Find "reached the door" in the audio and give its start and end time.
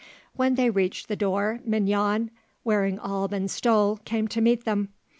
0.71-1.59